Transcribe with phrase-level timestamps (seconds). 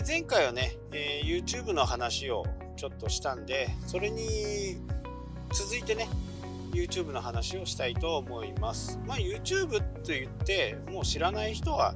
[0.00, 2.44] ますえ前回はね、えー、YouTube の話を
[2.76, 4.78] ちょっとしたんでそれに
[5.52, 6.08] 続いてね
[6.72, 8.98] YouTube の話をしたいと思います。
[9.06, 11.94] まあ YouTube と言ってもう知らない人は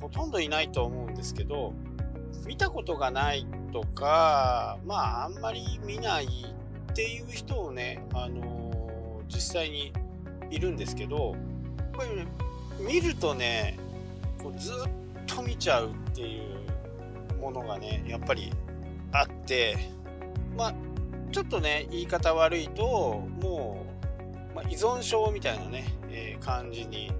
[0.00, 1.72] ほとんどいないと思うんですけど
[2.46, 9.92] 見たことがないとかまああんまり見ないっていう人をね、あのー、実際に
[10.50, 11.34] いるんですけど
[11.96, 12.26] これね
[12.78, 13.78] 見るとね
[14.40, 14.74] こうずっ
[15.26, 16.55] と見ちゃうっていう
[17.46, 18.52] ものがねやっぱり
[19.12, 19.76] あって
[20.56, 20.74] まあ
[21.30, 23.86] ちょっとね言い方悪いとも
[24.52, 27.12] う、まあ、依存症みたいなね、えー、感じに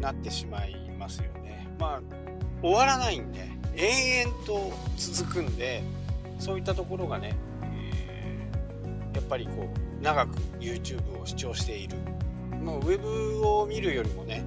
[0.00, 1.66] なってしまいますよね。
[1.78, 2.00] まあ
[2.60, 5.82] 終わらないんで延々と続くんで
[6.38, 11.96] そういったところがね、えー、やっぱりこう長く YouTube を視聴している。
[12.62, 14.44] もうウェブを見るよりもね、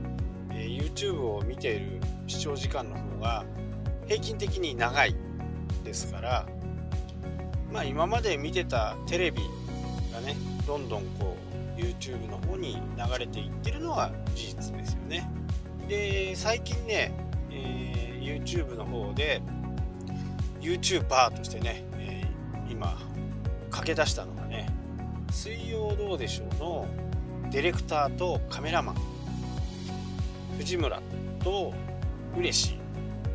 [0.52, 3.44] えー、YouTube を見ている視聴時間の方が
[4.08, 5.25] 平均的に長い。
[5.86, 6.46] ですから
[7.72, 9.42] まあ今まで見てたテレビ
[10.12, 10.36] がね
[10.68, 11.38] どんどんこ
[11.78, 15.30] う YouTube の方に流れていってるのは事実ですよね。
[15.88, 17.14] で最近ね、
[17.52, 19.42] えー、YouTube の方で
[20.62, 22.98] YouTuber としてね、えー、今
[23.70, 24.68] 駆け出したのがね
[25.30, 26.88] 「水曜どうでしょう」の
[27.52, 28.96] ディレクターとカメラマン
[30.58, 31.02] 藤村
[31.44, 31.74] と
[32.38, 32.58] 嬉。
[32.58, 32.78] しい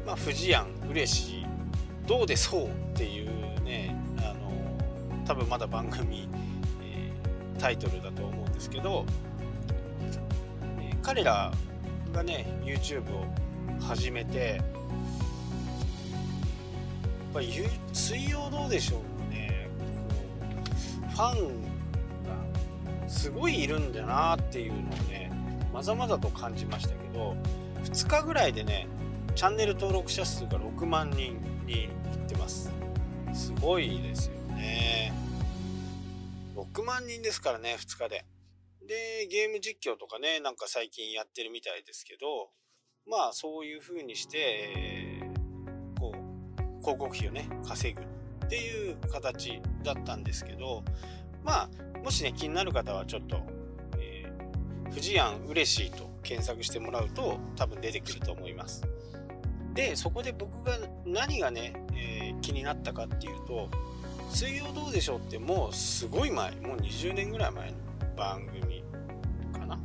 [0.05, 1.15] まあ藤庵嬉。
[1.15, 1.40] しい
[2.11, 4.51] どうでそうっていうねあの
[5.25, 6.29] 多分まだ番組、
[6.83, 9.07] えー、タイトルだと思うんですけど、
[10.81, 11.53] えー、彼ら
[12.13, 13.27] がね YouTube を
[13.81, 14.65] 始めてやっ
[17.33, 17.49] ぱり
[17.95, 19.01] 「水曜どうでしょう」
[19.33, 19.69] ね
[21.13, 21.63] ファン
[23.05, 25.31] がすごいいるんだなっていうのをね
[25.73, 27.37] まざまざと感じましたけど
[27.85, 28.89] 2日ぐらいでね
[29.37, 31.50] チャンネル登録者数が6万人。
[31.71, 31.91] にいっ
[32.29, 32.71] てます。
[33.33, 35.13] すごいですよね。
[36.57, 38.25] 6万人ですからね2日で。
[38.87, 42.51] でゲーム実況とかねなんか最近やってるみたいですけど
[43.07, 45.23] まあそういう風にして、
[45.99, 50.85] こう広告費をね稼ぐっていう形だったんですけど
[51.45, 51.71] まあ
[52.03, 53.41] もしね気になる方はちょっと、
[53.99, 58.83] えー、富士庵嬉しいと検索してもらうと多分出てくると思います。
[59.75, 63.69] でそこで僕が何がね、えー、気になったかっていうと
[64.31, 67.77] 「水曜どうでしょう」ってもうすごい前もう20年ぐらい前の
[68.17, 68.85] 番組
[69.53, 69.79] かな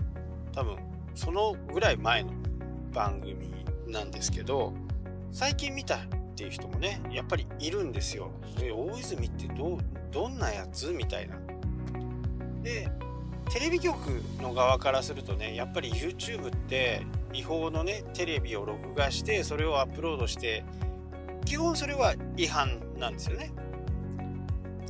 [0.53, 0.77] 多分
[1.13, 2.31] そのぐらい前の
[2.93, 3.53] 番組
[3.87, 4.73] なんですけど
[5.31, 5.99] 最近見たっ
[6.35, 8.31] ていう人もねやっぱりいるんですよ。
[8.57, 9.77] で大泉ってど
[10.11, 11.37] どんなやつみたいな。
[12.61, 12.89] で
[13.51, 17.03] テレビ局の側からするとねやっぱり YouTube って
[17.35, 20.63] 違法のねテレビを録画してそれをアップロードして
[21.45, 23.51] 基本それは違反なんですよね。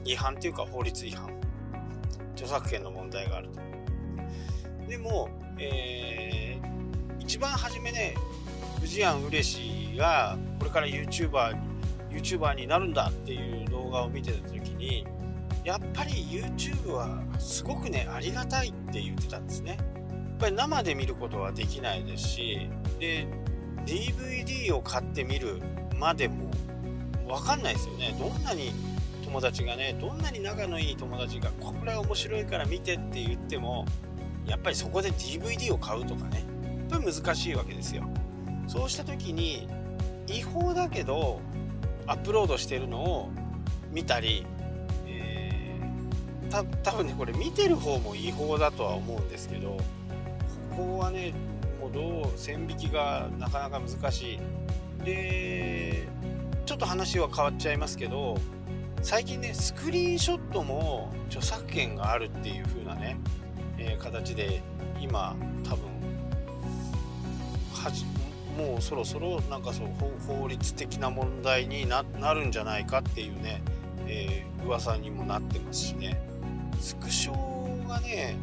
[0.06, 1.30] 違反っていうか法律違反。
[2.34, 3.60] 著作権の問題があると。
[4.88, 8.16] でも、えー、一番初めね
[8.80, 9.50] 藤庵嬉
[9.94, 11.58] しがこれから YouTuber,
[12.12, 15.08] YouTuber になるんだっていう動画を見てた時に
[15.64, 19.78] やっぱり YouTube はすごくねありがたいって言ってたんですね。
[20.38, 22.70] ぱり生で見ることはできないですし
[23.00, 23.28] で
[23.86, 25.62] DVD を買ってみる
[25.98, 26.50] までも
[27.28, 28.16] 分かんないですよね。
[28.20, 28.72] どんなに
[29.24, 33.86] 友達がねどんなに仲のいい友達がこれは面白いから見てって言っても
[34.46, 36.46] やっぱりそこで DVD を買うとかね
[36.90, 38.04] やっぱり難しいわけですよ。
[38.68, 39.68] そうした時に
[40.28, 41.42] 違法だけど
[42.08, 43.32] アップロードしてるのを
[43.92, 44.46] 見たり
[45.08, 45.80] え
[46.50, 49.78] た多分ねこれ見てる方も違法だとは思うんですけど
[50.76, 51.34] こはね
[51.80, 54.40] もうどう線引きがなかなか難しい。
[55.04, 56.08] で
[56.66, 58.38] ちょっと話は変わっちゃいますけど
[59.04, 63.18] 最近ねスクリーンショットも著作権があるっていう風なね、
[63.78, 64.64] えー、形で
[65.00, 65.96] 今多分
[68.58, 69.88] もうそろそろなんかそう
[70.26, 73.62] 法律的な問題になるんじゃないかっていうね、
[74.08, 76.20] えー、噂にもなってますしね。
[76.80, 78.38] スクショがね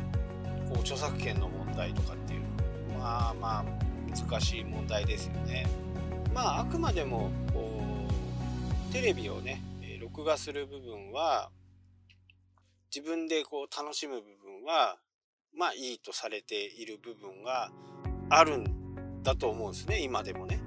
[0.68, 2.14] こう著作権の問題とか
[3.02, 3.64] まあまあ
[4.16, 5.66] 難しい問題ですよね。
[6.32, 7.82] まああくまでもこ
[8.90, 9.60] うテレビをね
[10.00, 11.50] 録画する部分は
[12.94, 14.98] 自分でこう楽しむ部分は
[15.56, 17.70] まあいいとされている部分が
[18.30, 20.00] あるんだと思うんですね。
[20.00, 20.60] 今でもね、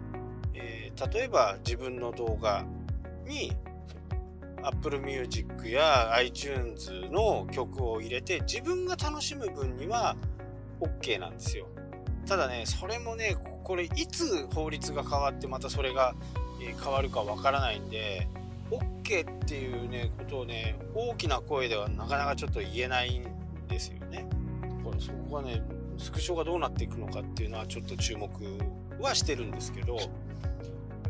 [0.53, 2.65] えー、例えば自分の動画
[3.25, 3.53] に
[4.61, 10.17] Apple Music や iTunes の曲を入れて自分が楽しむ分には
[10.81, 11.67] OK なんですよ。
[12.25, 16.13] ただね、それもね、これいつ法律が変わってまたそれが
[16.61, 18.27] え変わるかわからないんで
[18.71, 23.23] OK っていうねことをね大きな声ではなかなかちょっと言えないん
[23.67, 24.27] ですよね。
[24.83, 25.61] これそこがね
[25.97, 28.29] スクショがどうなっていくのかっていうのはちょっと注目
[28.99, 29.97] はしてるんですけど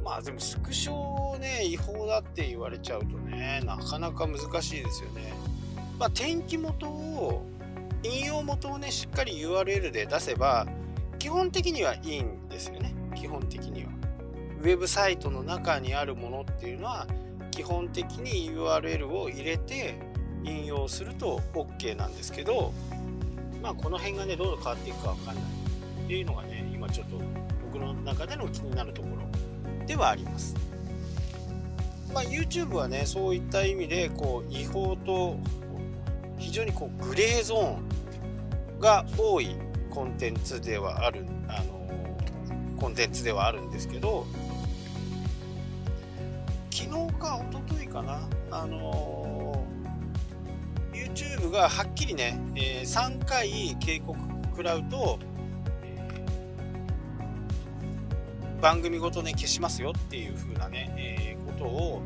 [0.04, 5.34] まあでもスクショね違法だって言われちゃうとねなかなか難しいですよね。
[5.98, 7.46] まあ、天気元を
[8.04, 10.68] 引用元をねしっかり URL で出せば
[11.25, 13.89] 基本的にはいいんですよね基本的には。
[14.62, 17.07] ウェブサイトの中にあるものっていうのは
[17.50, 19.98] 基本的に URL を入れて
[20.44, 22.72] 引用すると OK なんですけど
[23.60, 25.44] まあこの辺がねどう変わっていくか分かんない
[26.04, 27.19] っていうのがね今ちょっと
[27.74, 30.56] 僕の中での気になるところではあります。
[32.13, 35.39] まあ、YouTube はねそういった意味でこう違法と
[36.38, 39.65] 非常にこうグレーゾーンが多い
[39.96, 41.90] コンテンツではあるあの
[42.78, 44.28] コンテンツではあるんですけど
[46.70, 48.20] 昨日か一昨日かな
[48.52, 49.66] あの
[50.92, 54.20] YouTube がはっきりね、えー、3回警告
[54.50, 55.18] 食らうと、
[55.82, 62.04] えー、番組ごとね消しますよっていう風なね、えー、ことを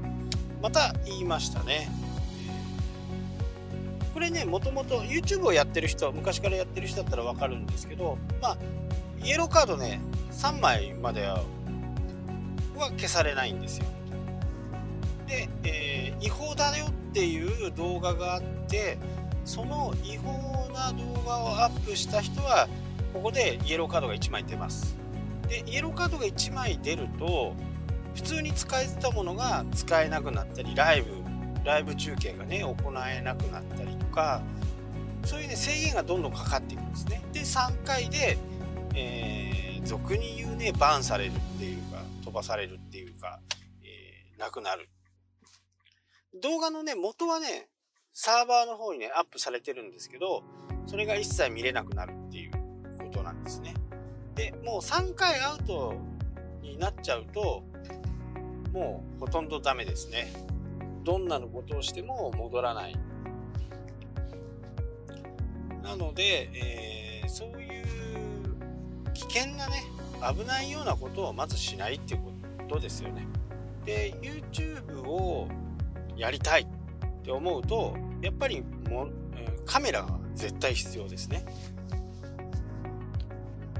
[0.62, 1.90] また言いましたね。
[4.14, 8.58] これねもともと YouTube をやってる人は昔からやってる人だったら分かるんですけどまあ
[9.24, 10.02] イエローカードね
[10.32, 11.44] 3枚までは
[12.92, 13.86] 消されないんですよ。
[15.28, 18.98] で、えー、違法だよっていう動画があって
[19.46, 22.68] その違法な動画をアップした人は
[23.14, 24.96] ここでイエローカードが1枚出ます。
[25.48, 27.54] でイエローカードが1枚出ると
[28.16, 31.19] 普通に使えてたものが使えなくなったりライブ
[31.70, 32.76] ライブ中継がね行
[33.08, 34.42] えなくなったりとか
[35.24, 38.38] そういうね制限がどんどんかかっていくんですねで3回で、
[38.96, 43.40] えー、俗に言うねバンされるっていうか飛ばされるっていうか、
[43.84, 44.90] えー、なくなる
[46.36, 47.68] 動画のね、元はね、
[48.14, 50.44] サーバーの方にね、アップされてるんですけど、
[50.86, 52.52] それが一切見れなくなるっていう
[53.00, 53.74] ことなんですね。
[54.36, 55.96] で、もう3回アウト
[56.62, 57.64] になっちゃうと、
[58.72, 60.32] もうほとんどダメですね。
[61.10, 62.96] どんなのことをしても戻らない。
[65.82, 69.86] なので、えー、そういう危険なね、
[70.38, 72.32] 危ないようなことをまずしないっていうこ
[72.76, 73.26] とですよね。
[73.86, 75.48] で、YouTube を
[76.16, 76.68] やりたいっ
[77.24, 79.08] て思うとやっぱりも
[79.66, 81.46] カメラが絶対必要ですね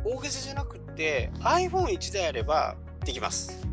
[0.06, 3.68] 大げさじゃなくて iPhone1 台あればできます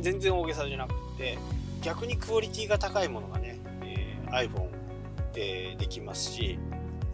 [0.00, 1.36] 全然大げさじゃなくて
[1.82, 4.70] 逆にクオリティが高いものがね、えー、iPhone
[5.32, 6.58] でできますし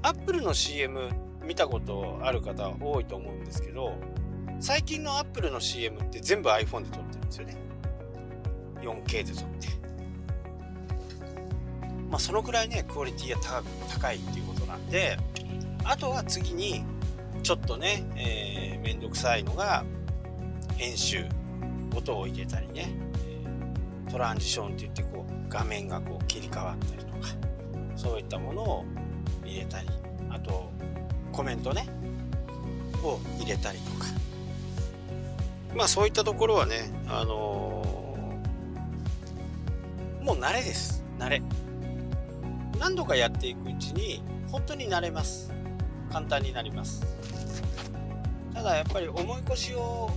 [0.03, 1.11] Apple の CM
[1.43, 3.95] 見たことある方多いと思うんですけど
[4.61, 7.57] 最近の Apple の CM って全部 iPhone で撮ってるんですよね。
[8.83, 9.69] 4K で撮って。
[12.11, 15.19] まあ、そのくらいねクオリティが高いっていうことなんで
[15.85, 16.83] あとは次に
[17.43, 19.85] ちょっとね、えー、めんどくさいのが
[20.77, 21.27] 編集。
[21.99, 23.08] 音を入れたりね。
[24.11, 27.29] トランジションって言ってこう画面がこう切り替わったりとか
[27.97, 28.85] そういったものを
[29.45, 29.89] 入れたり
[30.31, 30.71] あと
[31.33, 31.87] コメントね
[33.03, 34.07] を入れたりとか。
[35.75, 41.05] まあそういったところはねあのー、もう慣れです。
[41.19, 41.43] 慣れ。
[42.79, 45.53] 何度かやっていくうちに本当に慣れます。
[46.11, 47.05] 簡単になります。
[48.55, 50.11] ただやっぱり重い腰を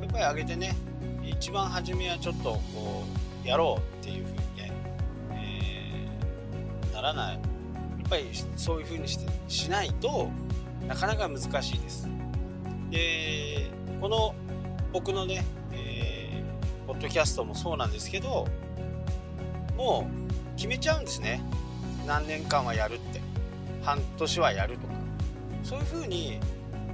[0.00, 0.76] やっぱり上げてね
[1.24, 4.72] 一番初めはちょっとこうやろうっていう風にね、
[5.32, 7.34] えー、ならない。
[7.34, 7.40] や
[8.06, 10.30] っぱりそういう風にしてしないと
[10.86, 12.08] なかなか難しいです。
[12.90, 14.34] でこの
[14.92, 18.46] 僕のね、えー、ポッドキャストもそうなんですけど
[19.76, 20.08] も
[20.54, 21.42] う決めちゃうんですね。
[22.06, 23.20] 何年間はやるって。
[23.82, 24.92] 半年はやるとか。
[25.62, 26.40] そういう風に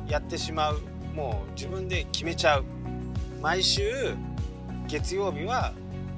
[0.08, 0.80] やってしまう。
[1.14, 2.64] もう自分で決めちゃう。
[3.40, 4.14] 毎週
[4.86, 5.72] 月曜日は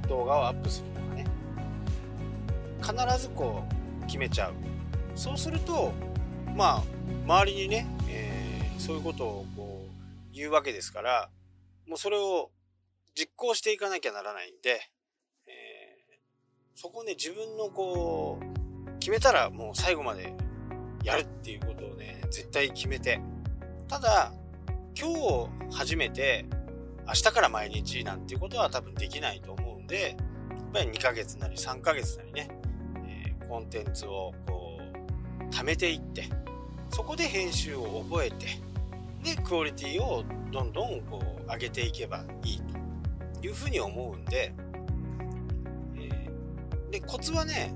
[0.06, 1.26] 動画をアップするとかね
[3.08, 3.64] 必ずこ
[4.02, 4.54] う決めちゃう
[5.14, 5.92] そうすると
[6.54, 6.82] まあ
[7.24, 11.30] 周りにね、えー、そういうことをこう言うわけですから
[11.88, 12.50] もうそれを
[13.14, 14.80] 実行していかなきゃならないんで、
[15.46, 20.32] えー、そこね自分のこう決めたらもう最後まで
[21.06, 23.20] やるっていうことをね、絶対決めて。
[23.86, 24.32] ただ、
[25.00, 25.08] 今
[25.70, 26.44] 日初めて
[27.06, 30.16] 明日から毎日なんていうことは多分できないと思うで、
[30.50, 32.48] やっぱり2ヶ月なり3ヶ月なりね、
[33.06, 36.28] えー、コンテンツをこう、貯めていって、
[36.90, 38.46] そこで編集を覚えて、
[39.22, 42.60] で、クオリティをどんどんこう上げていけばいい
[43.40, 44.54] というふうに思うんで、
[45.96, 47.74] えー、でコツはね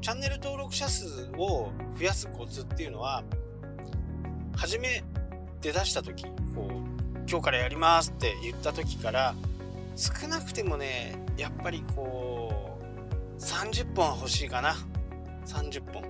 [0.00, 3.22] チャンネル登録者数を増やすコツっていうのは
[4.56, 5.04] 初め
[5.60, 9.34] 出だした時こう今日からやりますって言った時から
[9.96, 14.76] 少なくてもねやっぱりこう30本は欲しいかな。
[15.46, 16.02] 30本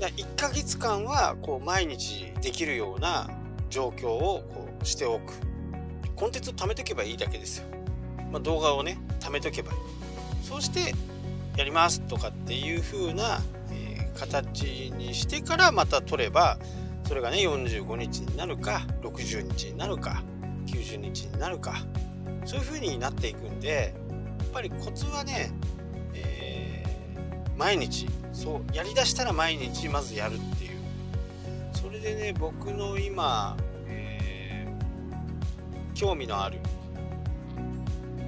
[0.00, 3.30] 1ヶ月間はこう毎日できるような
[3.70, 5.34] 状況をこうしておく。
[6.16, 7.66] コンテンツを貯めとけばいいだけですよ、
[8.32, 9.78] まあ、動画をね貯めとけばいい。
[10.42, 10.94] そうして
[11.56, 13.40] やりますとかっていう風な、
[13.70, 16.58] えー、形にしてからまた取れば
[17.06, 20.22] それがね45日になるか60日になるか
[20.86, 21.84] 90日になるか。
[22.44, 23.94] そういう風になっていくんで
[24.38, 25.50] やっぱりコツはね、
[26.14, 28.06] えー、毎日。
[28.32, 30.76] そうやりだしたら毎日まずやるっていう。
[31.72, 36.58] それでね僕の今、えー、興味のある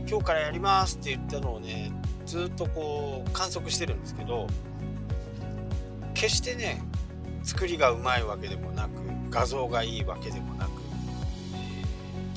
[0.09, 1.93] 今日からやりますって言ったのをね
[2.25, 4.47] ずっとこう観測してるんですけど
[6.15, 6.81] 決してね
[7.43, 8.91] 作りがうまいわけでもなく
[9.31, 10.78] 画像がいいわけでもなく、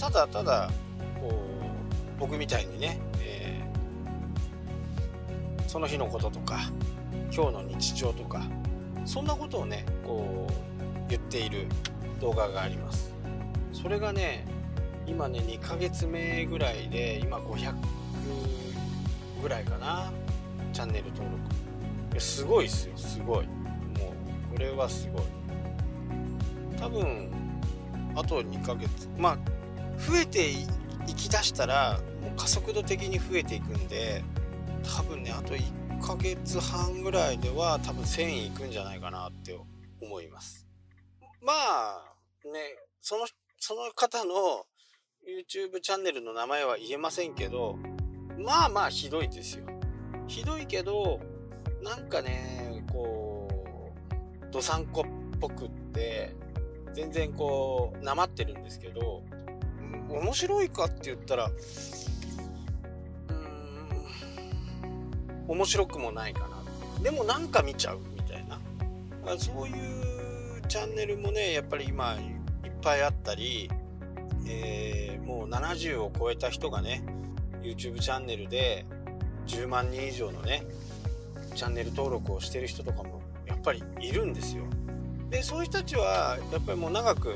[0.01, 0.71] ただただ
[1.19, 6.71] こう僕みたいにね、えー、その日のこととか
[7.31, 8.41] 今日の日常とか
[9.05, 11.67] そんなことをねこう言っている
[12.19, 13.13] 動画があります。
[13.71, 14.43] それがね
[15.05, 17.71] 今ね2ヶ月目ぐらいで今500
[19.39, 20.11] ぐらいかな
[20.73, 21.29] チャンネル登
[22.09, 22.19] 録。
[22.19, 23.45] すごいっすよすごい。
[23.45, 23.51] も
[24.49, 25.21] うこれはすごい。
[26.79, 27.29] 多分
[28.15, 29.60] あと2ヶ月まあ
[30.07, 30.65] 増えてい
[31.15, 34.23] きだしたらもう加速度的に増えていくんで
[34.97, 35.61] 多分ねあと1
[36.01, 39.57] ヶ月半ぐらいでは多分1000いくんじゃないかなって
[40.01, 40.67] 思います。
[41.41, 42.11] まあ
[42.45, 42.59] ね、
[43.01, 43.27] その、
[43.59, 44.65] その方の
[45.27, 47.77] YouTube チャンネルの名前は言えませんけど、
[48.37, 49.65] まあまあひどいですよ。
[50.27, 51.19] ひどいけど、
[51.83, 53.47] なんかね、こ
[54.49, 55.05] う、どさんこ
[55.35, 56.35] っぽくって、
[56.93, 59.23] 全然こう、なまってるんですけど、
[60.09, 61.51] 面白いかって言ったら、うん
[65.51, 68.57] 面白くもないかなでもなんか見ちゃうみたいな。
[69.37, 72.13] そういうチャンネルもねやっぱり今
[72.63, 73.69] いっぱいあったり、
[74.47, 77.03] えー、もう70を超えた人がね
[77.61, 78.85] YouTube チャンネルで
[79.47, 80.63] 10万人以上のね
[81.53, 84.63] チャンネル登録をしてる人とかもやっぱりいるんですよ。
[85.29, 87.35] でそういう人たちはやっぱりもう長く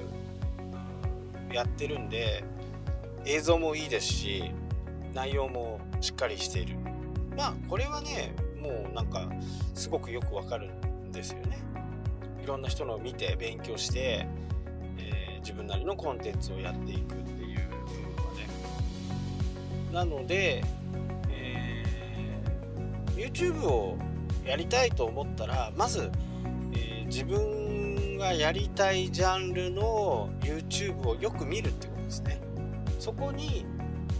[1.56, 2.44] やってるんで
[3.26, 4.52] 映像もいいですし
[5.14, 6.76] 内容もしっかりしている
[7.36, 9.30] まあこれはねもうなんか
[9.74, 11.64] すごくよくわかるんですよね。
[12.44, 14.28] いろんな人のを見て勉強して、
[14.98, 18.48] えー、自分なりのコンテンツをやっていくっていうのはね。
[19.92, 20.64] なので、
[21.30, 23.98] えー、YouTube を
[24.46, 26.12] やりたいと思ったらまず、
[26.74, 27.65] えー、自分
[28.16, 32.40] 分がやりたいジャンルの YouTube をよく見るってことですね。
[33.00, 33.66] そこに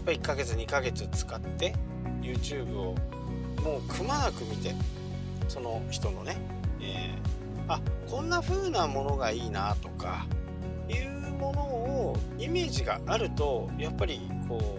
[0.04, 1.74] 1ヶ月2ヶ月使って
[2.20, 2.94] YouTube を
[3.64, 4.74] もうくまなく見て
[5.48, 6.36] その人のね、
[6.80, 10.26] えー、あこんな風なものがいいなとか
[10.88, 14.78] いうものをイメージがあるとやっぱりこ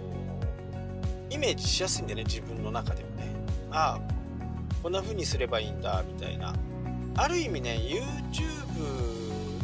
[1.30, 3.34] うイメージしやすいんでね自分の中でもね
[3.72, 4.02] ああ
[4.82, 6.54] こんな風にすればいいんだみたいな
[7.18, 7.78] ある意味ね
[8.32, 8.57] YouTube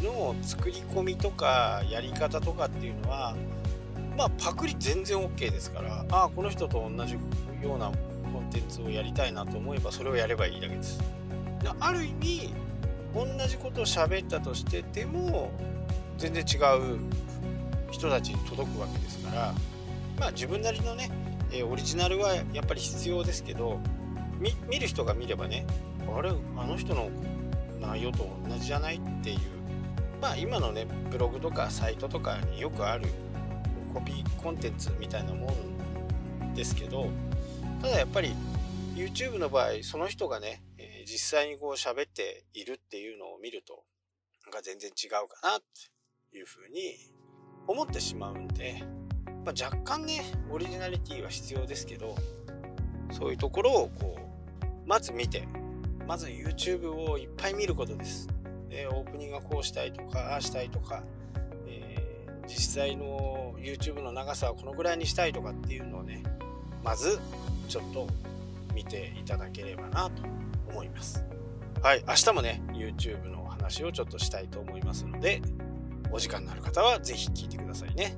[0.02, 3.34] の作り込みとかやり方とかっていうのは
[4.16, 7.20] まあパクリ全然 OK ですからああこの人と同じよ
[7.76, 7.90] うな
[8.32, 11.00] コンテンツをやりたいなと思えばそれをやればいいだけです。
[11.80, 12.54] ある意味
[13.14, 15.50] 同じことを喋ったとしてでも
[16.18, 16.56] 全然違
[16.94, 16.98] う
[17.90, 19.54] 人たちに届くわけですから
[20.18, 21.10] まあ自分なりのね、
[21.52, 23.80] えオリジナルはやっぱり必要ですけど
[24.68, 25.66] 見る人が見ればね
[26.14, 27.08] あれあの人の
[27.86, 29.38] 内容と同じじゃないっていう。
[30.20, 33.08] まあ今のねブログとかサイトとかによくある
[33.92, 37.08] コピーコンテンツみたいなもんですけど
[37.82, 38.34] ただやっぱり
[38.94, 43.84] YouTube の場合その人がね、え、実際にこう喋っているっていうのを見ると
[44.44, 45.60] なんか全然違うかなっ
[46.30, 46.96] ていうふうに
[47.66, 48.82] 思ってしまうんで、
[49.44, 52.14] まあ、若干ねオリジナリティは必要ですけど
[53.10, 55.46] そういうところをこうまず見て
[56.06, 58.28] まず YouTube をいっぱい見ることです。
[58.68, 61.04] でオープニングがこうしたいとかああしたいとか、
[61.66, 66.22] えー、実際の YouTube の長さはこのぐらいにしたいとかっていうのをね
[66.82, 67.18] まず
[67.68, 68.08] ちょっと
[68.74, 70.22] 見ていただければなと
[70.68, 71.24] 思います。
[71.82, 75.42] はい、明日もね、YouTube のお話をちょっとしたいと思いますので、
[76.10, 78.16] お時間のある方は是非聞いてくださいね。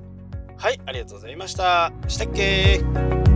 [0.57, 1.91] はい、ありがとうございました。
[2.07, 3.26] したっけ